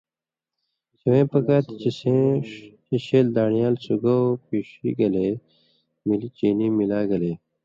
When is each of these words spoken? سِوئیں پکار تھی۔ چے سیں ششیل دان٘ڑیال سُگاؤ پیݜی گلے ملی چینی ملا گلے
سِوئیں 0.99 1.27
پکار 1.31 1.61
تھی۔ 1.65 1.73
چے 1.81 1.89
سیں 1.99 2.23
ششیل 2.89 3.27
دان٘ڑیال 3.35 3.75
سُگاؤ 3.85 4.23
پیݜی 4.47 4.89
گلے 4.97 5.27
ملی 6.07 6.29
چینی 6.37 6.67
ملا 6.77 6.99
گلے 7.09 7.33